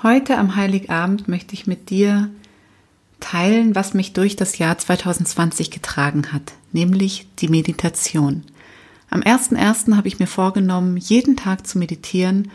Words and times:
Heute 0.00 0.38
am 0.38 0.54
Heiligabend 0.54 1.26
möchte 1.26 1.54
ich 1.54 1.66
mit 1.66 1.90
dir 1.90 2.30
teilen, 3.18 3.74
was 3.74 3.94
mich 3.94 4.12
durch 4.12 4.36
das 4.36 4.58
Jahr 4.58 4.78
2020 4.78 5.72
getragen 5.72 6.32
hat, 6.32 6.52
nämlich 6.70 7.26
die 7.40 7.48
Meditation. 7.48 8.44
Am 9.10 9.22
1.1. 9.22 9.96
habe 9.96 10.06
ich 10.06 10.20
mir 10.20 10.28
vorgenommen, 10.28 10.98
jeden 10.98 11.36
Tag 11.36 11.66
zu 11.66 11.78
meditieren 11.78 12.52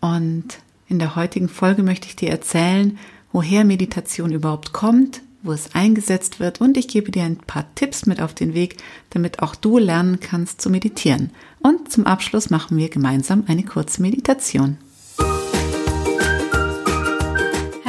und 0.00 0.58
in 0.88 0.98
der 0.98 1.14
heutigen 1.14 1.48
Folge 1.48 1.84
möchte 1.84 2.08
ich 2.08 2.16
dir 2.16 2.30
erzählen, 2.30 2.98
woher 3.30 3.64
Meditation 3.64 4.32
überhaupt 4.32 4.72
kommt, 4.72 5.22
wo 5.44 5.52
es 5.52 5.76
eingesetzt 5.76 6.40
wird 6.40 6.60
und 6.60 6.76
ich 6.76 6.88
gebe 6.88 7.12
dir 7.12 7.22
ein 7.22 7.36
paar 7.36 7.72
Tipps 7.76 8.04
mit 8.04 8.20
auf 8.20 8.34
den 8.34 8.52
Weg, 8.52 8.78
damit 9.10 9.42
auch 9.42 9.54
du 9.54 9.78
lernen 9.78 10.18
kannst 10.18 10.60
zu 10.60 10.68
meditieren. 10.70 11.30
Und 11.60 11.92
zum 11.92 12.04
Abschluss 12.06 12.50
machen 12.50 12.76
wir 12.78 12.88
gemeinsam 12.88 13.44
eine 13.46 13.62
kurze 13.62 14.02
Meditation. 14.02 14.76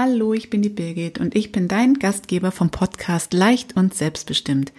Hallo, 0.00 0.32
ich 0.32 0.48
bin 0.48 0.62
die 0.62 0.68
Birgit 0.68 1.18
und 1.18 1.34
ich 1.34 1.50
bin 1.50 1.66
dein 1.66 1.94
Gastgeber 1.94 2.52
vom 2.52 2.70
Podcast 2.70 3.34
Leicht 3.34 3.76
und 3.76 3.94
Selbstbestimmt. 3.94 4.72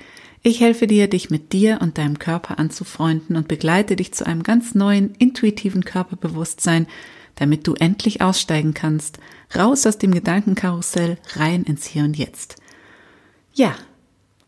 Ich 0.43 0.61
helfe 0.61 0.87
dir, 0.87 1.09
dich 1.09 1.29
mit 1.29 1.51
dir 1.51 1.79
und 1.81 1.97
deinem 1.97 2.19
Körper 2.19 2.57
anzufreunden 2.57 3.35
und 3.35 3.49
begleite 3.49 3.97
dich 3.97 4.13
zu 4.13 4.25
einem 4.25 4.43
ganz 4.43 4.75
neuen, 4.75 5.13
intuitiven 5.15 5.83
Körperbewusstsein, 5.83 6.87
damit 7.35 7.67
du 7.67 7.73
endlich 7.73 8.21
aussteigen 8.21 8.73
kannst, 8.73 9.19
raus 9.53 9.85
aus 9.85 9.97
dem 9.97 10.13
Gedankenkarussell, 10.13 11.17
rein 11.33 11.63
ins 11.63 11.85
Hier 11.85 12.05
und 12.05 12.17
Jetzt. 12.17 12.55
Ja, 13.53 13.75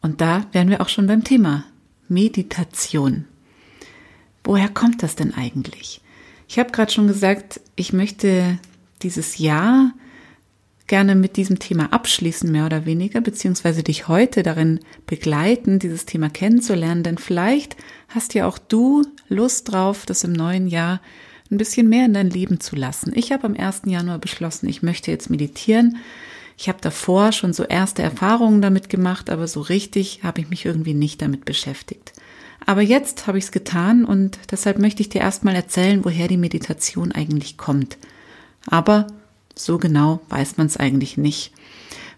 und 0.01 0.21
da 0.21 0.45
wären 0.53 0.69
wir 0.69 0.79
auch 0.79 0.87
schon 0.87 1.05
beim 1.05 1.25
Thema 1.25 1.65
Meditation. 2.07 3.25
Woher 4.45 4.69
kommt 4.69 5.03
das 5.03 5.17
denn 5.17 5.33
eigentlich? 5.33 5.99
Ich 6.47 6.59
habe 6.59 6.71
gerade 6.71 6.93
schon 6.93 7.07
gesagt, 7.07 7.59
ich 7.75 7.91
möchte 7.91 8.57
dieses 9.01 9.37
Jahr 9.37 9.91
gerne 10.91 11.15
mit 11.15 11.37
diesem 11.37 11.57
Thema 11.57 11.93
abschließen, 11.93 12.51
mehr 12.51 12.65
oder 12.65 12.85
weniger, 12.85 13.21
beziehungsweise 13.21 13.81
dich 13.81 14.09
heute 14.09 14.43
darin 14.43 14.81
begleiten, 15.05 15.79
dieses 15.79 16.05
Thema 16.05 16.29
kennenzulernen, 16.29 17.01
denn 17.01 17.17
vielleicht 17.17 17.77
hast 18.09 18.33
ja 18.33 18.45
auch 18.45 18.57
du 18.57 19.03
Lust 19.29 19.71
drauf, 19.71 20.05
das 20.05 20.25
im 20.25 20.33
neuen 20.33 20.67
Jahr 20.67 20.99
ein 21.49 21.57
bisschen 21.57 21.87
mehr 21.87 22.05
in 22.05 22.13
dein 22.13 22.29
Leben 22.29 22.59
zu 22.59 22.75
lassen. 22.75 23.13
Ich 23.15 23.31
habe 23.31 23.45
am 23.45 23.55
1. 23.55 23.83
Januar 23.85 24.19
beschlossen, 24.19 24.67
ich 24.67 24.83
möchte 24.83 25.11
jetzt 25.11 25.29
meditieren. 25.29 25.95
Ich 26.57 26.67
habe 26.67 26.79
davor 26.81 27.31
schon 27.31 27.53
so 27.53 27.63
erste 27.63 28.01
Erfahrungen 28.01 28.61
damit 28.61 28.89
gemacht, 28.89 29.29
aber 29.29 29.47
so 29.47 29.61
richtig 29.61 30.25
habe 30.25 30.41
ich 30.41 30.49
mich 30.49 30.65
irgendwie 30.65 30.93
nicht 30.93 31.21
damit 31.21 31.45
beschäftigt. 31.45 32.11
Aber 32.65 32.81
jetzt 32.81 33.27
habe 33.27 33.37
ich 33.37 33.45
es 33.45 33.51
getan 33.53 34.03
und 34.03 34.39
deshalb 34.51 34.77
möchte 34.77 35.01
ich 35.01 35.07
dir 35.07 35.21
erstmal 35.21 35.55
erzählen, 35.55 36.03
woher 36.03 36.27
die 36.27 36.35
Meditation 36.35 37.13
eigentlich 37.13 37.55
kommt. 37.55 37.97
Aber 38.67 39.07
so 39.55 39.77
genau 39.77 40.21
weiß 40.29 40.57
man 40.57 40.67
es 40.67 40.77
eigentlich 40.77 41.17
nicht. 41.17 41.53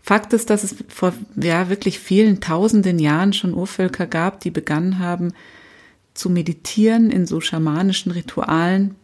Fakt 0.02 0.34
ist, 0.34 0.50
dass 0.50 0.64
es 0.64 0.76
vor 0.90 1.14
ja, 1.36 1.70
wirklich 1.70 1.98
vielen 1.98 2.42
tausenden 2.42 3.00
Jahren 3.00 3.32
schon 3.32 3.54
Urvölker 3.54 4.06
gab, 4.06 4.42
die 4.42 4.52
begonnen 4.52 5.00
haben 5.00 5.34
zu 6.14 6.30
meditieren 6.30 7.10
in 7.10 7.26
so 7.26 7.42
schamanischen 7.42 8.12
Ritualen. 8.12 8.96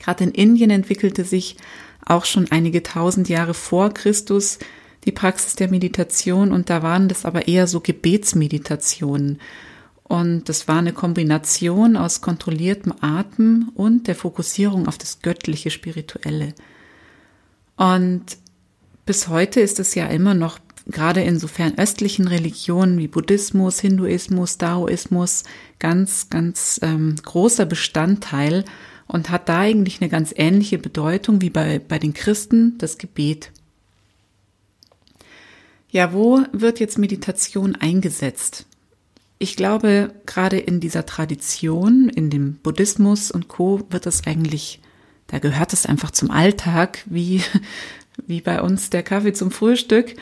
Gerade 0.00 0.24
in 0.24 0.30
Indien 0.30 0.70
entwickelte 0.70 1.24
sich 1.24 1.56
auch 2.04 2.24
schon 2.24 2.50
einige 2.50 2.82
tausend 2.82 3.28
Jahre 3.28 3.54
vor 3.54 3.92
Christus 3.92 4.58
die 5.04 5.12
Praxis 5.12 5.54
der 5.54 5.68
Meditation 5.68 6.52
und 6.52 6.68
da 6.68 6.82
waren 6.82 7.08
das 7.08 7.24
aber 7.24 7.46
eher 7.46 7.66
so 7.66 7.80
Gebetsmeditationen. 7.80 9.40
Und 10.02 10.48
das 10.48 10.68
war 10.68 10.78
eine 10.78 10.92
Kombination 10.92 11.96
aus 11.96 12.20
kontrolliertem 12.20 12.94
Atem 13.00 13.70
und 13.74 14.06
der 14.06 14.14
Fokussierung 14.14 14.88
auf 14.88 14.98
das 14.98 15.20
göttliche 15.20 15.70
Spirituelle. 15.70 16.54
Und 17.76 18.24
bis 19.04 19.28
heute 19.28 19.60
ist 19.60 19.78
es 19.78 19.94
ja 19.94 20.06
immer 20.06 20.34
noch, 20.34 20.58
gerade 20.86 21.22
in 21.22 21.38
so 21.38 21.48
fernöstlichen 21.48 22.28
Religionen 22.28 22.98
wie 22.98 23.08
Buddhismus, 23.08 23.80
Hinduismus, 23.80 24.58
Daoismus, 24.58 25.44
ganz, 25.78 26.30
ganz 26.30 26.78
ähm, 26.82 27.16
großer 27.22 27.66
Bestandteil 27.66 28.64
und 29.06 29.30
hat 29.30 29.48
da 29.48 29.60
eigentlich 29.60 30.00
eine 30.00 30.10
ganz 30.10 30.32
ähnliche 30.36 30.78
Bedeutung 30.78 31.40
wie 31.40 31.50
bei, 31.50 31.78
bei 31.78 31.98
den 31.98 32.14
Christen 32.14 32.78
das 32.78 32.98
Gebet. 32.98 33.52
Ja, 35.90 36.12
wo 36.12 36.40
wird 36.52 36.80
jetzt 36.80 36.98
Meditation 36.98 37.76
eingesetzt? 37.76 38.66
Ich 39.38 39.56
glaube, 39.56 40.14
gerade 40.24 40.58
in 40.58 40.80
dieser 40.80 41.06
Tradition, 41.06 42.08
in 42.08 42.30
dem 42.30 42.54
Buddhismus 42.54 43.30
und 43.30 43.48
Co. 43.48 43.82
wird 43.90 44.06
es 44.06 44.26
eigentlich 44.26 44.80
da 45.28 45.38
gehört 45.38 45.72
es 45.72 45.86
einfach 45.86 46.10
zum 46.10 46.30
Alltag, 46.30 47.02
wie, 47.06 47.42
wie 48.26 48.40
bei 48.40 48.62
uns 48.62 48.90
der 48.90 49.02
Kaffee 49.02 49.32
zum 49.32 49.50
Frühstück. 49.50 50.14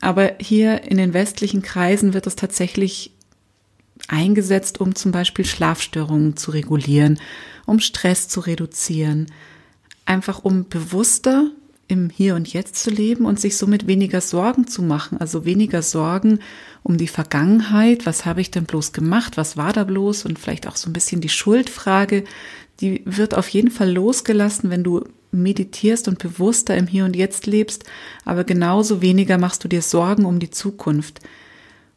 Aber 0.00 0.32
hier 0.40 0.84
in 0.84 0.96
den 0.96 1.12
westlichen 1.12 1.62
Kreisen 1.62 2.14
wird 2.14 2.26
es 2.26 2.36
tatsächlich 2.36 3.12
eingesetzt, 4.08 4.80
um 4.80 4.94
zum 4.94 5.12
Beispiel 5.12 5.44
Schlafstörungen 5.44 6.36
zu 6.36 6.52
regulieren, 6.52 7.20
um 7.66 7.80
Stress 7.80 8.28
zu 8.28 8.40
reduzieren, 8.40 9.26
einfach 10.06 10.44
um 10.44 10.68
bewusster 10.68 11.50
im 11.90 12.10
Hier 12.10 12.34
und 12.34 12.52
Jetzt 12.52 12.76
zu 12.76 12.90
leben 12.90 13.26
und 13.26 13.40
sich 13.40 13.56
somit 13.56 13.86
weniger 13.86 14.20
Sorgen 14.20 14.66
zu 14.66 14.82
machen, 14.82 15.18
also 15.18 15.44
weniger 15.44 15.82
Sorgen 15.82 16.38
um 16.82 16.96
die 16.96 17.08
Vergangenheit, 17.08 18.06
was 18.06 18.24
habe 18.24 18.40
ich 18.40 18.50
denn 18.50 18.64
bloß 18.64 18.92
gemacht, 18.92 19.36
was 19.36 19.56
war 19.56 19.72
da 19.72 19.84
bloß? 19.84 20.24
Und 20.24 20.38
vielleicht 20.38 20.66
auch 20.66 20.76
so 20.76 20.88
ein 20.88 20.92
bisschen 20.92 21.20
die 21.20 21.28
Schuldfrage, 21.28 22.24
die 22.80 23.02
wird 23.04 23.34
auf 23.34 23.48
jeden 23.48 23.70
Fall 23.70 23.92
losgelassen, 23.92 24.70
wenn 24.70 24.84
du 24.84 25.04
meditierst 25.32 26.08
und 26.08 26.18
bewusster 26.18 26.76
im 26.76 26.86
Hier 26.86 27.04
und 27.04 27.16
Jetzt 27.16 27.46
lebst, 27.46 27.84
aber 28.24 28.44
genauso 28.44 29.02
weniger 29.02 29.38
machst 29.38 29.62
du 29.64 29.68
dir 29.68 29.82
Sorgen 29.82 30.24
um 30.24 30.38
die 30.38 30.50
Zukunft. 30.50 31.20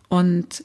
Und 0.10 0.64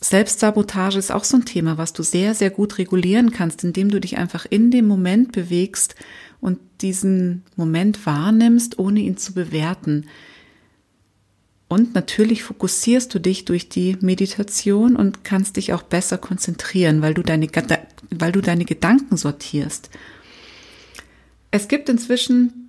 Selbstsabotage 0.00 0.98
ist 0.98 1.10
auch 1.10 1.24
so 1.24 1.38
ein 1.38 1.44
Thema, 1.44 1.78
was 1.78 1.92
du 1.92 2.02
sehr, 2.02 2.34
sehr 2.34 2.50
gut 2.50 2.78
regulieren 2.78 3.30
kannst, 3.30 3.64
indem 3.64 3.90
du 3.90 4.00
dich 4.00 4.18
einfach 4.18 4.46
in 4.48 4.70
dem 4.70 4.86
Moment 4.86 5.32
bewegst 5.32 5.94
und 6.44 6.58
diesen 6.82 7.42
Moment 7.56 8.04
wahrnimmst, 8.04 8.78
ohne 8.78 9.00
ihn 9.00 9.16
zu 9.16 9.32
bewerten. 9.32 10.04
Und 11.68 11.94
natürlich 11.94 12.42
fokussierst 12.42 13.12
du 13.14 13.18
dich 13.18 13.46
durch 13.46 13.70
die 13.70 13.96
Meditation 14.02 14.94
und 14.94 15.24
kannst 15.24 15.56
dich 15.56 15.72
auch 15.72 15.82
besser 15.82 16.18
konzentrieren, 16.18 17.00
weil 17.00 17.14
du 17.14 17.22
deine, 17.22 17.48
weil 18.10 18.30
du 18.30 18.42
deine 18.42 18.66
Gedanken 18.66 19.16
sortierst. 19.16 19.88
Es 21.50 21.66
gibt 21.66 21.88
inzwischen 21.88 22.68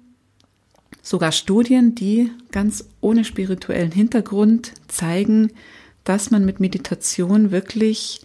sogar 1.01 1.33
Studien, 1.33 1.95
die 1.95 2.31
ganz 2.51 2.85
ohne 3.01 3.25
spirituellen 3.25 3.91
Hintergrund 3.91 4.71
zeigen, 4.87 5.51
dass 6.05 6.31
man 6.31 6.45
mit 6.45 6.61
Meditation 6.61 7.51
wirklich 7.51 8.21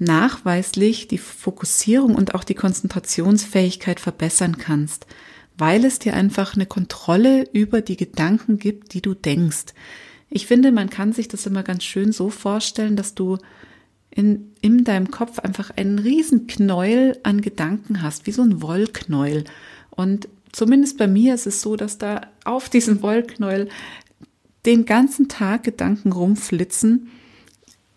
nachweislich 0.00 1.08
die 1.08 1.18
Fokussierung 1.18 2.14
und 2.14 2.34
auch 2.34 2.44
die 2.44 2.54
Konzentrationsfähigkeit 2.54 4.00
verbessern 4.00 4.58
kannst 4.58 5.06
weil 5.60 5.84
es 5.84 5.98
dir 5.98 6.14
einfach 6.14 6.54
eine 6.54 6.64
Kontrolle 6.64 7.46
über 7.52 7.82
die 7.82 7.98
Gedanken 7.98 8.58
gibt, 8.58 8.94
die 8.94 9.02
du 9.02 9.12
denkst. 9.12 9.74
Ich 10.30 10.46
finde, 10.46 10.72
man 10.72 10.88
kann 10.88 11.12
sich 11.12 11.28
das 11.28 11.44
immer 11.44 11.62
ganz 11.62 11.84
schön 11.84 12.12
so 12.12 12.30
vorstellen, 12.30 12.96
dass 12.96 13.14
du 13.14 13.36
in, 14.10 14.52
in 14.62 14.84
deinem 14.84 15.10
Kopf 15.10 15.38
einfach 15.38 15.70
einen 15.76 15.98
riesen 15.98 16.46
Knäuel 16.46 17.18
an 17.24 17.42
Gedanken 17.42 18.00
hast, 18.00 18.26
wie 18.26 18.32
so 18.32 18.40
ein 18.40 18.62
Wollknäuel. 18.62 19.44
Und 19.90 20.28
zumindest 20.50 20.96
bei 20.96 21.06
mir 21.06 21.34
ist 21.34 21.46
es 21.46 21.60
so, 21.60 21.76
dass 21.76 21.98
da 21.98 22.22
auf 22.44 22.70
diesem 22.70 23.02
Wollknäuel 23.02 23.68
den 24.64 24.86
ganzen 24.86 25.28
Tag 25.28 25.64
Gedanken 25.64 26.12
rumflitzen, 26.12 27.10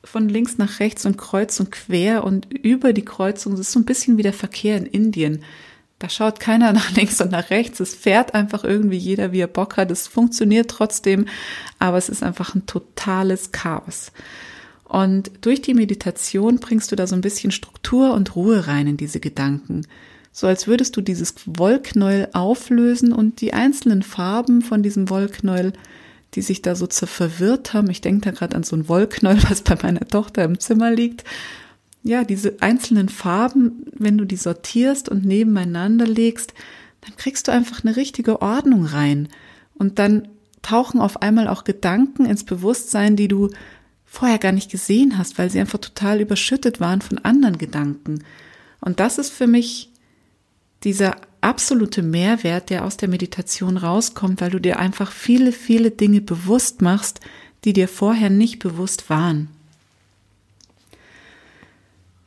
von 0.03 0.27
links 0.27 0.57
nach 0.57 0.79
rechts 0.79 1.05
und 1.05 1.17
kreuz 1.17 1.59
und 1.59 1.71
quer 1.71 2.23
und 2.23 2.51
über 2.53 2.93
die 2.93 3.05
Kreuzung. 3.05 3.53
Das 3.53 3.61
ist 3.61 3.71
so 3.71 3.79
ein 3.79 3.85
bisschen 3.85 4.17
wie 4.17 4.23
der 4.23 4.33
Verkehr 4.33 4.77
in 4.77 4.85
Indien. 4.85 5.43
Da 5.99 6.09
schaut 6.09 6.39
keiner 6.39 6.73
nach 6.73 6.91
links 6.91 7.21
und 7.21 7.31
nach 7.31 7.49
rechts. 7.49 7.79
Es 7.79 7.95
fährt 7.95 8.33
einfach 8.33 8.63
irgendwie 8.63 8.97
jeder, 8.97 9.31
wie 9.31 9.39
er 9.39 9.47
Bock 9.47 9.77
hat. 9.77 9.91
Es 9.91 10.07
funktioniert 10.07 10.69
trotzdem, 10.69 11.25
aber 11.79 11.97
es 11.97 12.09
ist 12.09 12.23
einfach 12.23 12.55
ein 12.55 12.65
totales 12.65 13.51
Chaos. 13.51 14.11
Und 14.83 15.31
durch 15.41 15.61
die 15.61 15.73
Meditation 15.73 16.59
bringst 16.59 16.91
du 16.91 16.95
da 16.95 17.07
so 17.07 17.15
ein 17.15 17.21
bisschen 17.21 17.51
Struktur 17.51 18.13
und 18.13 18.35
Ruhe 18.35 18.67
rein 18.67 18.85
in 18.85 18.97
diese 18.97 19.19
Gedanken. 19.19 19.87
so 20.31 20.47
als 20.47 20.67
würdest 20.67 20.97
du 20.97 21.01
dieses 21.01 21.35
Wollknäuel 21.45 22.27
auflösen 22.33 23.13
und 23.13 23.39
die 23.39 23.53
einzelnen 23.53 24.03
Farben 24.03 24.61
von 24.61 24.83
diesem 24.83 25.09
Wollknäuel, 25.09 25.73
die 26.35 26.41
sich 26.41 26.61
da 26.61 26.75
so 26.75 26.87
verwirrt 26.87 27.73
haben, 27.73 27.89
ich 27.89 28.01
denke 28.01 28.21
da 28.21 28.31
gerade 28.31 28.55
an 28.55 28.63
so 28.63 28.75
ein 28.75 28.87
Wollknäuel, 28.87 29.43
was 29.49 29.61
bei 29.61 29.77
meiner 29.81 30.07
Tochter 30.07 30.43
im 30.43 30.59
Zimmer 30.59 30.91
liegt, 30.91 31.23
ja, 32.03 32.25
diese 32.25 32.57
einzelnen 32.59 33.07
Farben, 33.07 33.85
wenn 33.93 34.17
du 34.17 34.25
die 34.25 34.35
sortierst 34.35 35.07
und 35.07 35.25
nebeneinander 35.25 36.05
legst, 36.05 36.53
dann 37.01 37.15
kriegst 37.15 37.47
du 37.47 37.51
einfach 37.51 37.83
eine 37.83 37.95
richtige 37.95 38.41
Ordnung 38.41 38.85
rein. 38.85 39.29
Und 39.75 39.99
dann 39.99 40.27
tauchen 40.61 40.99
auf 40.99 41.21
einmal 41.21 41.47
auch 41.47 41.63
Gedanken 41.63 42.25
ins 42.25 42.43
Bewusstsein, 42.43 43.15
die 43.15 43.29
du 43.29 43.49
vorher 44.05 44.37
gar 44.37 44.51
nicht 44.51 44.69
gesehen 44.69 45.17
hast, 45.17 45.37
weil 45.37 45.49
sie 45.49 45.59
einfach 45.59 45.79
total 45.79 46.21
überschüttet 46.21 46.79
waren 46.79 47.01
von 47.01 47.19
anderen 47.19 47.57
Gedanken. 47.57 48.23
Und 48.81 48.99
das 48.99 49.17
ist 49.17 49.31
für 49.31 49.47
mich 49.47 49.91
dieser 50.83 51.15
absolute 51.43 52.01
Mehrwert, 52.01 52.69
der 52.69 52.85
aus 52.85 52.97
der 52.97 53.09
Meditation 53.09 53.77
rauskommt, 53.77 54.41
weil 54.41 54.51
du 54.51 54.59
dir 54.59 54.79
einfach 54.79 55.11
viele, 55.11 55.51
viele 55.51 55.91
Dinge 55.91 56.21
bewusst 56.21 56.81
machst, 56.81 57.19
die 57.63 57.73
dir 57.73 57.87
vorher 57.87 58.29
nicht 58.29 58.59
bewusst 58.59 59.09
waren. 59.09 59.47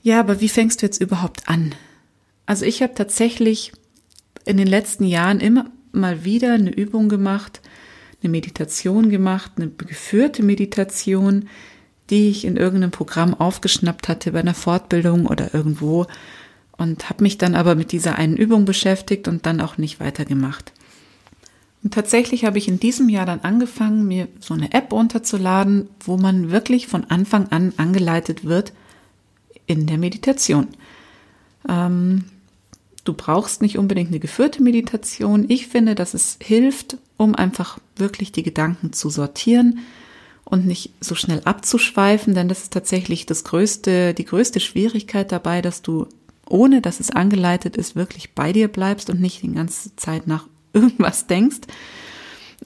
Ja, 0.02 0.20
aber 0.20 0.40
wie 0.40 0.48
fängst 0.48 0.82
du 0.82 0.86
jetzt 0.86 1.00
überhaupt 1.00 1.48
an? 1.48 1.74
Also 2.46 2.64
ich 2.64 2.82
habe 2.82 2.94
tatsächlich 2.94 3.72
in 4.44 4.56
den 4.56 4.68
letzten 4.68 5.04
Jahren 5.04 5.40
immer 5.40 5.70
mal 5.92 6.24
wieder 6.24 6.54
eine 6.54 6.70
Übung 6.70 7.08
gemacht, 7.08 7.60
eine 8.22 8.30
Meditation 8.30 9.10
gemacht, 9.10 9.52
eine 9.56 9.68
geführte 9.68 10.42
Meditation, 10.42 11.48
die 12.10 12.28
ich 12.28 12.44
in 12.44 12.56
irgendeinem 12.56 12.92
Programm 12.92 13.34
aufgeschnappt 13.34 14.08
hatte 14.08 14.32
bei 14.32 14.40
einer 14.40 14.54
Fortbildung 14.54 15.26
oder 15.26 15.52
irgendwo 15.52 16.06
und 16.78 17.08
habe 17.08 17.22
mich 17.22 17.38
dann 17.38 17.54
aber 17.54 17.74
mit 17.74 17.92
dieser 17.92 18.16
einen 18.16 18.36
Übung 18.36 18.64
beschäftigt 18.64 19.28
und 19.28 19.46
dann 19.46 19.60
auch 19.60 19.78
nicht 19.78 20.00
weitergemacht. 20.00 20.72
Und 21.82 21.94
tatsächlich 21.94 22.44
habe 22.44 22.58
ich 22.58 22.68
in 22.68 22.80
diesem 22.80 23.08
Jahr 23.08 23.26
dann 23.26 23.40
angefangen, 23.40 24.06
mir 24.06 24.28
so 24.40 24.54
eine 24.54 24.72
App 24.72 24.92
runterzuladen, 24.92 25.88
wo 26.00 26.16
man 26.16 26.50
wirklich 26.50 26.88
von 26.88 27.04
Anfang 27.04 27.48
an 27.52 27.72
angeleitet 27.76 28.44
wird 28.44 28.72
in 29.66 29.86
der 29.86 29.98
Meditation. 29.98 30.68
Ähm, 31.68 32.24
du 33.04 33.12
brauchst 33.12 33.62
nicht 33.62 33.78
unbedingt 33.78 34.08
eine 34.08 34.18
geführte 34.18 34.62
Meditation. 34.62 35.44
Ich 35.48 35.68
finde, 35.68 35.94
dass 35.94 36.14
es 36.14 36.38
hilft, 36.42 36.98
um 37.16 37.34
einfach 37.34 37.78
wirklich 37.96 38.32
die 38.32 38.42
Gedanken 38.42 38.92
zu 38.92 39.08
sortieren 39.08 39.78
und 40.44 40.66
nicht 40.66 40.92
so 41.00 41.14
schnell 41.14 41.42
abzuschweifen, 41.44 42.34
denn 42.34 42.48
das 42.48 42.64
ist 42.64 42.72
tatsächlich 42.72 43.26
das 43.26 43.44
größte, 43.44 44.14
die 44.14 44.24
größte 44.24 44.60
Schwierigkeit 44.60 45.32
dabei, 45.32 45.62
dass 45.62 45.82
du 45.82 46.06
ohne 46.48 46.80
dass 46.80 47.00
es 47.00 47.10
angeleitet 47.10 47.76
ist, 47.76 47.96
wirklich 47.96 48.34
bei 48.34 48.52
dir 48.52 48.68
bleibst 48.68 49.10
und 49.10 49.20
nicht 49.20 49.42
die 49.42 49.52
ganze 49.52 49.94
Zeit 49.96 50.26
nach 50.26 50.46
irgendwas 50.72 51.26
denkst. 51.26 51.60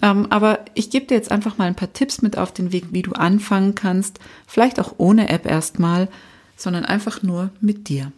Ähm, 0.02 0.26
aber 0.30 0.60
ich 0.74 0.90
gebe 0.90 1.06
dir 1.06 1.14
jetzt 1.14 1.30
einfach 1.30 1.58
mal 1.58 1.66
ein 1.66 1.74
paar 1.74 1.92
Tipps 1.92 2.22
mit 2.22 2.38
auf 2.38 2.52
den 2.52 2.72
Weg, 2.72 2.86
wie 2.90 3.02
du 3.02 3.12
anfangen 3.12 3.74
kannst, 3.74 4.20
vielleicht 4.46 4.80
auch 4.80 4.94
ohne 4.98 5.28
App 5.28 5.46
erstmal, 5.46 6.08
sondern 6.56 6.84
einfach 6.84 7.22
nur 7.22 7.50
mit 7.60 7.88
dir. 7.88 8.12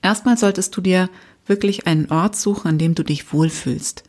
Erstmal 0.00 0.36
solltest 0.36 0.76
du 0.76 0.80
dir 0.80 1.08
wirklich 1.46 1.86
einen 1.86 2.10
Ort 2.10 2.36
suchen, 2.36 2.68
an 2.68 2.78
dem 2.78 2.94
du 2.94 3.02
dich 3.02 3.32
wohlfühlst, 3.32 4.04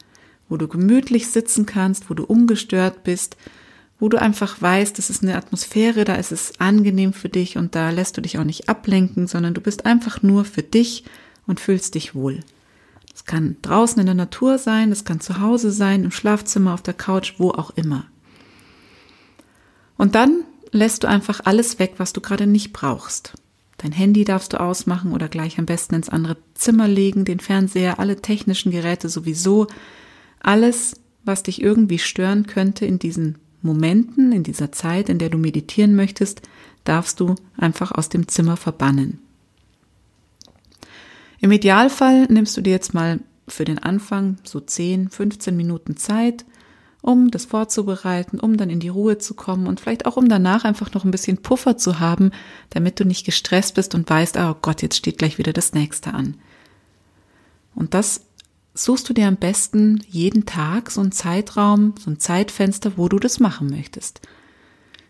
wo 0.50 0.58
du 0.58 0.68
gemütlich 0.68 1.28
sitzen 1.28 1.66
kannst, 1.66 2.10
wo 2.10 2.14
du 2.14 2.24
ungestört 2.24 3.04
bist, 3.04 3.38
wo 4.00 4.10
du 4.10 4.20
einfach 4.20 4.62
weißt, 4.62 5.00
es 5.00 5.10
ist 5.10 5.24
eine 5.24 5.36
Atmosphäre, 5.36 6.04
da 6.04 6.16
ist 6.16 6.32
es 6.32 6.60
angenehm 6.60 7.14
für 7.14 7.30
dich 7.30 7.58
und 7.58 7.76
da 7.76 7.90
lässt 7.90 8.18
du 8.18 8.22
dich 8.22 8.38
auch 8.38 8.44
nicht 8.44 8.70
ablenken, 8.70 9.28
sondern 9.28 9.54
du 9.54 9.62
bist 9.62 9.86
einfach 9.86 10.22
nur 10.22 10.46
für 10.46 10.64
dich 10.64 11.06
und 11.48 11.60
fühlst 11.60 11.96
dich 11.96 12.16
wohl. 12.16 12.42
Es 13.14 13.26
kann 13.26 13.58
draußen 13.62 14.00
in 14.00 14.06
der 14.06 14.16
Natur 14.16 14.58
sein, 14.58 14.92
es 14.92 15.06
kann 15.06 15.20
zu 15.20 15.40
Hause 15.40 15.72
sein, 15.72 16.04
im 16.04 16.12
Schlafzimmer, 16.12 16.74
auf 16.74 16.82
der 16.82 16.96
Couch, 16.96 17.36
wo 17.38 17.52
auch 17.52 17.72
immer. 17.72 18.06
Und 19.98 20.16
dann 20.16 20.44
lässt 20.72 21.04
du 21.04 21.08
einfach 21.08 21.42
alles 21.46 21.80
weg, 21.80 21.94
was 21.98 22.14
du 22.14 22.22
gerade 22.22 22.48
nicht 22.48 22.74
brauchst. 22.74 23.34
Dein 23.78 23.92
Handy 23.92 24.24
darfst 24.24 24.54
du 24.54 24.60
ausmachen 24.60 25.14
oder 25.14 25.28
gleich 25.28 25.60
am 25.60 25.66
besten 25.66 25.96
ins 25.96 26.10
andere 26.10 26.38
Zimmer 26.56 26.88
legen, 26.88 27.26
den 27.26 27.40
Fernseher, 27.40 28.00
alle 28.00 28.22
technischen 28.22 28.72
Geräte 28.72 29.10
sowieso. 29.10 29.68
Alles, 30.40 31.02
was 31.24 31.44
dich 31.44 31.62
irgendwie 31.62 32.00
stören 32.00 32.48
könnte 32.48 32.86
in 32.86 32.98
diesen 32.98 33.38
Momenten, 33.64 34.32
in 34.32 34.44
dieser 34.44 34.72
Zeit, 34.72 35.10
in 35.10 35.18
der 35.18 35.30
du 35.30 35.38
meditieren 35.38 35.96
möchtest, 35.96 36.42
darfst 36.84 37.20
du 37.20 37.36
einfach 37.58 37.92
aus 37.92 38.10
dem 38.10 38.28
Zimmer 38.28 38.58
verbannen. 38.58 39.20
Im 41.40 41.52
Idealfall 41.52 42.28
nimmst 42.28 42.56
du 42.56 42.62
dir 42.62 42.72
jetzt 42.72 42.94
mal 42.94 43.20
für 43.48 43.66
den 43.66 43.80
Anfang 43.80 44.38
so 44.44 44.60
10, 44.60 45.10
15 45.10 45.56
Minuten 45.56 45.98
Zeit, 45.98 46.46
um 47.02 47.32
das 47.32 47.44
vorzubereiten, 47.44 48.40
um 48.40 48.56
dann 48.56 48.70
in 48.70 48.80
die 48.80 48.88
Ruhe 48.88 49.18
zu 49.18 49.34
kommen 49.34 49.68
und 49.68 49.82
vielleicht 49.82 50.06
auch 50.06 50.16
um 50.16 50.30
danach 50.30 50.64
einfach 50.64 50.94
noch 50.94 51.04
ein 51.04 51.12
bisschen 51.12 51.38
Puffer 51.38 51.78
zu 51.78 52.00
haben, 52.00 52.32
damit 52.70 53.00
du 53.00 53.06
nicht 53.06 53.26
gestresst 53.26 53.76
bist 53.76 53.94
und 53.94 54.10
weißt, 54.10 54.38
oh 54.38 54.56
Gott, 54.62 54.82
jetzt 54.82 54.96
steht 54.96 55.18
gleich 55.18 55.38
wieder 55.38 55.52
das 55.52 55.74
nächste 55.74 56.14
an. 56.14 56.36
Und 57.76 57.94
das 57.94 58.22
suchst 58.74 59.08
du 59.10 59.14
dir 59.14 59.28
am 59.28 59.38
besten 59.38 60.04
jeden 60.08 60.46
Tag 60.46 60.92
so 60.92 61.02
einen 61.02 61.12
Zeitraum, 61.12 61.94
so 62.00 62.10
ein 62.10 62.20
Zeitfenster, 62.20 62.94
wo 62.98 63.08
du 63.08 63.20
das 63.20 63.40
machen 63.40 63.70
möchtest. 63.70 64.22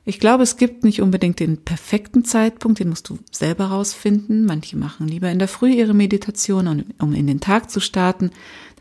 Ich 0.05 0.19
glaube, 0.19 0.43
es 0.43 0.57
gibt 0.57 0.83
nicht 0.83 1.01
unbedingt 1.01 1.39
den 1.39 1.63
perfekten 1.63 2.25
Zeitpunkt, 2.25 2.79
den 2.79 2.89
musst 2.89 3.07
du 3.07 3.19
selber 3.31 3.67
rausfinden. 3.67 4.45
Manche 4.45 4.75
machen 4.75 5.07
lieber 5.07 5.31
in 5.31 5.39
der 5.39 5.47
Früh 5.47 5.71
ihre 5.71 5.93
Meditation, 5.93 6.83
um 6.99 7.13
in 7.13 7.25
den 7.25 7.39
Tag 7.39 7.71
zu 7.71 7.79
starten. 7.79 8.31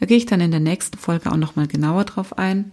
Da 0.00 0.06
gehe 0.06 0.16
ich 0.16 0.26
dann 0.26 0.40
in 0.40 0.50
der 0.50 0.58
nächsten 0.58 0.98
Folge 0.98 1.30
auch 1.30 1.36
nochmal 1.36 1.68
genauer 1.68 2.04
drauf 2.04 2.38
ein. 2.38 2.72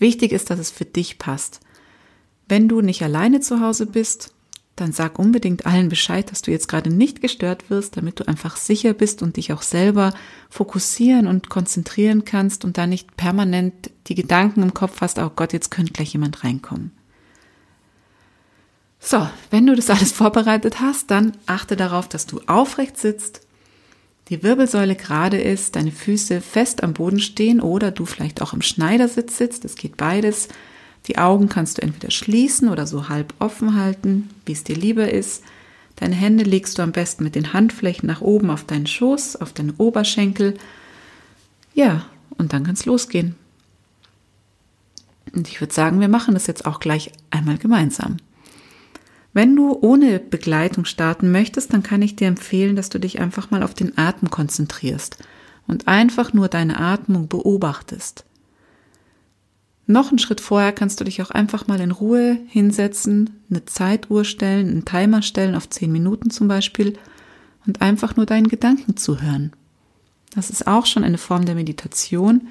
Wichtig 0.00 0.32
ist, 0.32 0.50
dass 0.50 0.58
es 0.58 0.70
für 0.70 0.84
dich 0.84 1.18
passt. 1.18 1.60
Wenn 2.48 2.66
du 2.66 2.80
nicht 2.80 3.02
alleine 3.02 3.40
zu 3.40 3.60
Hause 3.60 3.86
bist, 3.86 4.34
dann 4.80 4.92
sag 4.92 5.18
unbedingt 5.18 5.66
allen 5.66 5.88
Bescheid, 5.88 6.30
dass 6.30 6.42
du 6.42 6.50
jetzt 6.50 6.68
gerade 6.68 6.90
nicht 6.90 7.20
gestört 7.20 7.70
wirst, 7.70 7.96
damit 7.96 8.20
du 8.20 8.28
einfach 8.28 8.56
sicher 8.56 8.94
bist 8.94 9.22
und 9.22 9.36
dich 9.36 9.52
auch 9.52 9.62
selber 9.62 10.12
fokussieren 10.48 11.26
und 11.26 11.48
konzentrieren 11.48 12.24
kannst 12.24 12.64
und 12.64 12.78
da 12.78 12.86
nicht 12.86 13.16
permanent 13.16 13.90
die 14.06 14.14
Gedanken 14.14 14.62
im 14.62 14.74
Kopf 14.74 15.00
hast, 15.00 15.18
oh 15.18 15.30
Gott, 15.34 15.52
jetzt 15.52 15.70
könnte 15.70 15.92
gleich 15.92 16.12
jemand 16.12 16.44
reinkommen. 16.44 16.92
So, 19.00 19.28
wenn 19.50 19.66
du 19.66 19.74
das 19.74 19.90
alles 19.90 20.12
vorbereitet 20.12 20.80
hast, 20.80 21.10
dann 21.10 21.36
achte 21.46 21.76
darauf, 21.76 22.08
dass 22.08 22.26
du 22.26 22.40
aufrecht 22.46 22.96
sitzt, 22.96 23.42
die 24.28 24.42
Wirbelsäule 24.42 24.94
gerade 24.94 25.40
ist, 25.40 25.76
deine 25.76 25.92
Füße 25.92 26.40
fest 26.40 26.82
am 26.82 26.92
Boden 26.92 27.20
stehen 27.20 27.60
oder 27.60 27.90
du 27.90 28.04
vielleicht 28.04 28.42
auch 28.42 28.52
im 28.52 28.60
Schneidersitz 28.60 29.38
sitzt, 29.38 29.64
das 29.64 29.74
geht 29.74 29.96
beides 29.96 30.48
die 31.06 31.18
Augen 31.18 31.48
kannst 31.48 31.78
du 31.78 31.82
entweder 31.82 32.10
schließen 32.10 32.68
oder 32.68 32.86
so 32.86 33.08
halb 33.08 33.32
offen 33.38 33.74
halten, 33.74 34.30
wie 34.44 34.52
es 34.52 34.64
dir 34.64 34.76
lieber 34.76 35.10
ist. 35.10 35.42
Deine 35.96 36.14
Hände 36.14 36.44
legst 36.44 36.78
du 36.78 36.82
am 36.82 36.92
besten 36.92 37.24
mit 37.24 37.34
den 37.34 37.52
Handflächen 37.52 38.06
nach 38.06 38.20
oben 38.20 38.50
auf 38.50 38.64
deinen 38.64 38.86
Schoß, 38.86 39.36
auf 39.36 39.52
deine 39.52 39.74
Oberschenkel. 39.78 40.54
Ja, 41.74 42.06
und 42.36 42.52
dann 42.52 42.64
kann 42.64 42.74
es 42.74 42.86
losgehen. 42.86 43.36
Und 45.34 45.48
ich 45.48 45.60
würde 45.60 45.74
sagen, 45.74 46.00
wir 46.00 46.08
machen 46.08 46.34
das 46.34 46.46
jetzt 46.46 46.66
auch 46.66 46.80
gleich 46.80 47.12
einmal 47.30 47.58
gemeinsam. 47.58 48.18
Wenn 49.32 49.54
du 49.54 49.78
ohne 49.80 50.18
Begleitung 50.18 50.84
starten 50.84 51.30
möchtest, 51.30 51.72
dann 51.72 51.82
kann 51.82 52.02
ich 52.02 52.16
dir 52.16 52.28
empfehlen, 52.28 52.76
dass 52.76 52.88
du 52.88 52.98
dich 52.98 53.20
einfach 53.20 53.50
mal 53.50 53.62
auf 53.62 53.74
den 53.74 53.96
Atem 53.98 54.30
konzentrierst 54.30 55.18
und 55.66 55.86
einfach 55.86 56.32
nur 56.32 56.48
deine 56.48 56.80
Atmung 56.80 57.28
beobachtest. 57.28 58.24
Noch 59.90 60.10
einen 60.10 60.18
Schritt 60.18 60.42
vorher 60.42 60.72
kannst 60.72 61.00
du 61.00 61.04
dich 61.04 61.22
auch 61.22 61.30
einfach 61.30 61.66
mal 61.66 61.80
in 61.80 61.92
Ruhe 61.92 62.38
hinsetzen, 62.46 63.40
eine 63.48 63.64
Zeituhr 63.64 64.26
stellen, 64.26 64.68
einen 64.68 64.84
Timer 64.84 65.22
stellen 65.22 65.54
auf 65.54 65.70
zehn 65.70 65.90
Minuten 65.90 66.28
zum 66.28 66.46
Beispiel 66.46 66.98
und 67.66 67.80
einfach 67.80 68.14
nur 68.14 68.26
deinen 68.26 68.48
Gedanken 68.48 68.98
zuhören. 68.98 69.50
Das 70.34 70.50
ist 70.50 70.66
auch 70.66 70.84
schon 70.84 71.04
eine 71.04 71.16
Form 71.16 71.46
der 71.46 71.54
Meditation, 71.54 72.48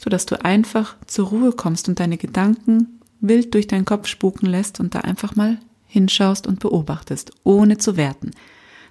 so 0.00 0.10
dass 0.10 0.26
du 0.26 0.44
einfach 0.44 0.96
zur 1.06 1.28
Ruhe 1.28 1.52
kommst 1.52 1.88
und 1.88 2.00
deine 2.00 2.18
Gedanken 2.18 3.00
wild 3.20 3.54
durch 3.54 3.68
deinen 3.68 3.84
Kopf 3.84 4.08
spuken 4.08 4.46
lässt 4.46 4.80
und 4.80 4.96
da 4.96 5.02
einfach 5.02 5.36
mal 5.36 5.58
hinschaust 5.86 6.48
und 6.48 6.58
beobachtest, 6.58 7.30
ohne 7.44 7.78
zu 7.78 7.96
werten. 7.96 8.32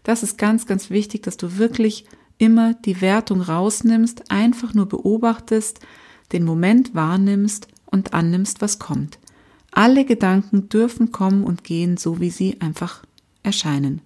Das 0.04 0.24
ist 0.24 0.38
ganz, 0.38 0.66
ganz 0.66 0.90
wichtig, 0.90 1.24
dass 1.24 1.36
du 1.36 1.58
wirklich 1.58 2.06
immer 2.38 2.76
die 2.76 3.02
Wertung 3.02 3.42
rausnimmst, 3.42 4.32
einfach 4.32 4.74
nur 4.74 4.88
beobachtest, 4.88 5.82
den 6.32 6.46
Moment 6.46 6.96
wahrnimmst 6.96 7.68
und 7.90 8.14
annimmst, 8.14 8.62
was 8.62 8.80
kommt. 8.80 9.20
Alle 9.72 10.06
Gedanken 10.06 10.70
dürfen 10.70 11.12
kommen 11.12 11.44
und 11.44 11.64
gehen, 11.64 11.98
so 11.98 12.20
wie 12.20 12.30
sie 12.30 12.60
einfach 12.62 13.04
erscheinen. 13.44 14.02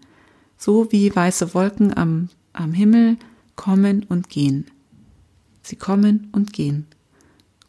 So 0.58 0.92
wie 0.92 1.14
weiße 1.16 1.54
Wolken 1.54 1.96
am, 1.96 2.30
am 2.54 2.74
Himmel 2.74 3.18
kommen 3.56 4.04
und 4.04 4.30
gehen. 4.30 4.68
Sie 5.62 5.76
kommen 5.76 6.30
und 6.32 6.54
gehen. 6.54 6.86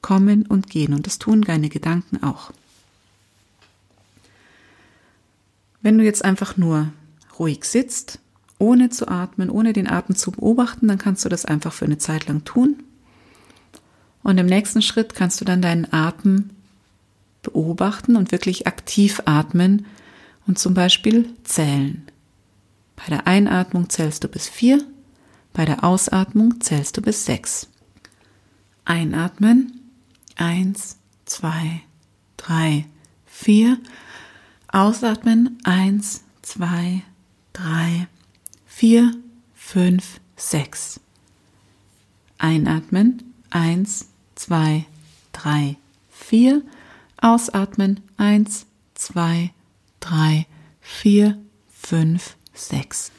Kommen 0.02 0.47
und 0.47 0.68
gehen. 0.68 0.92
Und 0.92 1.06
das 1.06 1.18
tun 1.18 1.42
deine 1.42 1.68
Gedanken 1.68 2.23
auch. 2.23 2.52
Wenn 5.83 5.99
du 5.99 6.04
jetzt 6.04 6.25
einfach 6.25 6.56
nur 6.56 6.92
ruhig 7.38 7.64
sitzt, 7.64 8.18
ohne 8.59 8.90
zu 8.90 9.09
atmen, 9.09 9.50
ohne 9.50 9.73
den 9.73 9.88
Atem 9.88 10.16
zu 10.16 10.33
beobachten, 10.33 10.88
dann 10.88 10.99
kannst 10.99 11.25
du 11.25 11.28
das 11.28 11.44
einfach 11.44 11.73
für 11.73 11.85
eine 11.85 11.99
Zeit 11.99 12.26
lang 12.26 12.44
tun. 12.44 12.83
Und 14.25 14.38
im 14.38 14.47
nächsten 14.47 14.83
Schritt 14.83 15.14
kannst 15.14 15.40
du 15.40 15.45
dann 15.45 15.62
deinen 15.62 15.93
Atem 15.93 16.50
beobachten 17.43 18.16
und 18.16 18.33
wirklich 18.33 18.66
aktiv 18.66 19.23
atmen 19.26 19.87
und 20.47 20.59
zum 20.59 20.75
Beispiel 20.75 21.28
zählen. 21.45 22.02
Bei 22.97 23.04
der 23.09 23.26
Einatmung 23.26 23.88
zählst 23.90 24.25
du 24.25 24.28
bis 24.28 24.49
vier, 24.49 24.83
bei 25.52 25.64
der 25.64 25.85
Ausatmung 25.85 26.61
zählst 26.61 26.97
du 26.97 27.02
bis 27.02 27.25
sechs. 27.25 27.69
Einatmen. 28.85 29.81
Eins, 30.37 30.99
zwei, 31.26 31.83
drei, 32.37 32.87
vier. 33.25 33.78
Ausatmen. 34.66 35.59
Eins, 35.62 36.25
zwei, 36.43 37.02
drei, 37.52 38.09
vier, 38.66 39.14
fünf, 39.54 40.21
sechs. 40.37 40.99
Einatmen. 42.38 43.35
Eins, 43.50 44.09
zwei, 44.35 44.87
drei, 45.33 45.76
vier. 46.11 46.62
Ausatmen. 47.17 48.00
Eins, 48.17 48.67
zwei, 48.95 49.53
drei, 50.00 50.47
vier, 50.81 51.38
fünf, 51.69 52.37
sechs. 52.53 53.12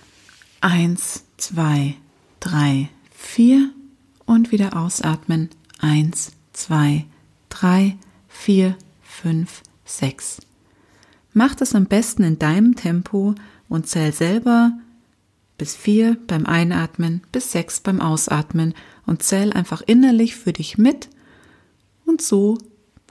Eins, 0.61 1.23
zwei, 1.37 1.95
drei, 2.39 2.89
vier 3.11 3.71
und 4.25 4.51
wieder 4.51 4.75
ausatmen. 4.77 5.49
Eins, 5.79 6.31
zwei, 6.53 7.05
drei, 7.49 7.97
vier, 8.27 8.77
fünf, 9.01 9.61
sechs. 9.85 10.39
Mach 11.33 11.55
das 11.55 11.75
am 11.75 11.85
besten 11.85 12.23
in 12.23 12.39
deinem 12.39 12.75
Tempo 12.75 13.35
und 13.67 13.87
zähl 13.87 14.13
selber 14.13 14.71
bis 15.57 15.75
vier 15.75 16.17
beim 16.27 16.45
Einatmen, 16.45 17.21
bis 17.31 17.51
sechs 17.51 17.79
beim 17.79 18.01
Ausatmen 18.01 18.73
und 19.05 19.23
zähl 19.23 19.53
einfach 19.53 19.81
innerlich 19.81 20.35
für 20.35 20.53
dich 20.53 20.77
mit. 20.77 21.09
Und 22.05 22.21
so 22.21 22.57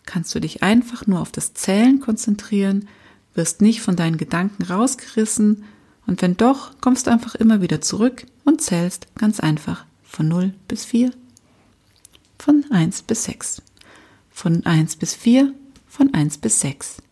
kannst 0.05 0.35
du 0.35 0.41
dich 0.41 0.63
einfach 0.63 1.07
nur 1.07 1.21
auf 1.21 1.33
das 1.33 1.55
Zählen 1.55 2.01
konzentrieren, 2.01 2.89
wirst 3.35 3.63
nicht 3.63 3.81
von 3.81 3.97
deinen 3.97 4.19
Gedanken 4.19 4.63
rausgerissen 4.65 5.65
und 6.07 6.23
wenn 6.23 6.37
doch, 6.37 6.73
kommst 6.81 7.07
du 7.07 7.11
einfach 7.11 7.35
immer 7.35 7.61
wieder 7.61 7.81
zurück 7.81 8.27
und 8.45 8.61
zählst 8.61 9.07
ganz 9.17 9.41
einfach 9.41 9.85
von 10.03 10.29
0 10.29 10.55
bis 10.69 10.85
4, 10.85 11.13
von 12.39 12.65
1 12.71 13.03
bis 13.03 13.25
6, 13.25 13.63
von 14.31 14.65
1 14.67 14.97
bis 14.97 15.15
4, 15.15 15.53
von 15.89 16.13
1 16.13 16.39
bis 16.39 16.61
6, 16.61 17.03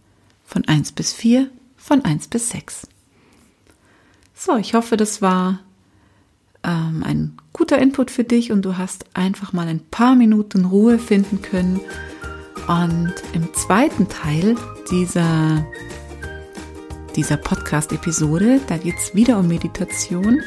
von 0.45 0.67
1 0.67 0.93
bis 0.93 1.12
4, 1.12 1.51
von 1.77 2.05
1 2.05 2.29
bis 2.29 2.51
6. 2.51 2.89
So, 4.35 4.57
ich 4.57 4.75
hoffe, 4.75 4.97
das 4.97 5.23
war 5.23 5.61
ähm, 6.65 7.03
ein 7.05 7.37
guter 7.53 7.79
Input 7.79 8.11
für 8.11 8.25
dich 8.25 8.53
und 8.53 8.62
du 8.62 8.79
hast 8.79 9.05
einfach 9.15 9.53
mal 9.53 9.69
ein 9.69 9.81
paar 9.81 10.15
Minuten 10.15 10.65
Ruhe 10.65 10.99
finden 10.99 11.43
können. 11.43 11.81
Und 12.69 13.15
im 13.35 13.53
zweiten 13.55 14.09
Teil 14.09 14.57
dieser 14.91 15.65
dieser 17.17 17.37
Podcast-Episode. 17.37 18.61
Da 18.67 18.77
geht 18.77 18.97
es 18.97 19.15
wieder 19.15 19.39
um 19.39 19.49
Meditation 19.49 20.41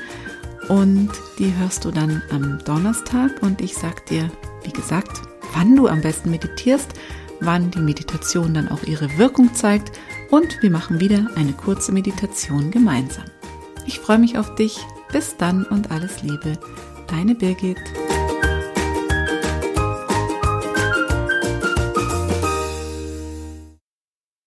und 0.68 1.10
die 1.38 1.54
hörst 1.58 1.86
du 1.86 1.92
dann 1.92 2.22
am 2.32 2.60
Donnerstag 2.65 3.42
und 3.42 3.62
ich 3.62 3.75
sag 3.75 4.06
dir, 4.08 4.30
wie 4.63 4.72
gesagt, 4.72 5.22
wann 5.54 5.75
du 5.75 5.88
am 5.88 6.01
besten 6.01 6.32
meditierst, 6.32 6.89
wann 7.39 7.72
die 7.72 7.80
Meditation 7.80 8.54
dann 8.54 8.70
auch 8.70 8.84
ihre 8.84 9.18
Wirkung 9.18 9.54
zeigt 9.54 9.98
und 10.32 10.62
wir 10.62 10.72
machen 10.72 11.00
wieder 11.00 11.27
eine 11.36 11.54
kurze 11.54 11.92
Meditation 11.92 12.72
gemeinsam. 12.72 13.25
Ich 13.86 14.00
freue 14.00 14.20
mich 14.20 14.38
auf 14.38 14.56
dich. 14.56 14.77
Bis 15.12 15.38
dann 15.38 15.63
und 15.65 15.92
alles 15.92 16.24
Liebe. 16.24 16.58
Deine 17.08 17.36
Birgit. 17.36 17.77